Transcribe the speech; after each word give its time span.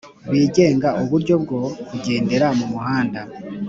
bigenga 0.31 0.89
uburyo 1.01 1.35
bwo 1.43 1.59
kugendera 1.87 2.47
mu 2.57 2.65
muhanda 2.71 3.21